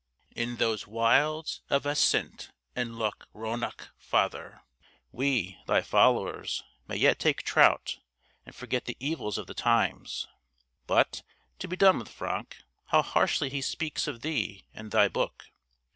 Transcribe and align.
In 0.35 0.55
those 0.55 0.87
wilds 0.87 1.61
of 1.69 1.83
Assynt 1.85 2.49
and 2.75 2.95
Loch 2.97 3.27
Rannoch, 3.35 3.89
Father, 3.99 4.63
we, 5.11 5.59
thy 5.67 5.83
followers, 5.83 6.63
may 6.87 6.95
yet 6.95 7.19
take 7.19 7.43
trout, 7.43 7.99
and 8.43 8.55
forget 8.55 8.85
the 8.85 8.97
evils 8.99 9.37
of 9.37 9.45
the 9.45 9.53
times. 9.53 10.25
But, 10.87 11.21
to 11.59 11.67
be 11.67 11.75
done 11.75 11.99
with 11.99 12.09
Franck, 12.09 12.63
how 12.87 13.03
harshly 13.03 13.51
he 13.51 13.61
speaks 13.61 14.07
of 14.07 14.21
thee 14.21 14.65
and 14.73 14.89
thy 14.89 15.07
book. 15.07 15.51